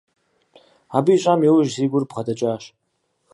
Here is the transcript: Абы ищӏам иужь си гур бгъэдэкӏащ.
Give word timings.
Абы 0.95 1.11
ищӏам 1.15 1.41
иужь 1.47 1.71
си 1.75 1.85
гур 1.91 2.03
бгъэдэкӏащ. 2.09 2.63